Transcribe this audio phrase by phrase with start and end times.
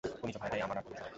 [0.21, 1.09] ও নিজেও ভাড়া দেয়, আমার আর তোমার সমান।